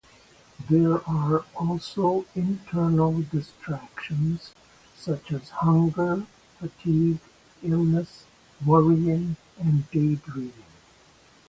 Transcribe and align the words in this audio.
There 0.67 1.07
are 1.07 1.45
also 1.55 2.25
internal 2.33 3.21
distractions 3.21 4.51
such 4.97 5.31
as 5.31 5.49
hunger, 5.49 6.25
fatigue, 6.57 7.19
illness, 7.61 8.23
worrying, 8.65 9.35
and 9.59 9.91
daydreaming. 9.91 10.63